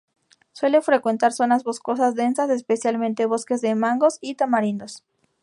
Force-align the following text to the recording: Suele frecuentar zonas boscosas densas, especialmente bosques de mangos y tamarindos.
Suele 0.51 0.81
frecuentar 0.81 1.31
zonas 1.31 1.63
boscosas 1.63 2.15
densas, 2.15 2.49
especialmente 2.49 3.27
bosques 3.27 3.61
de 3.61 3.75
mangos 3.75 4.17
y 4.19 4.33
tamarindos. 4.33 5.03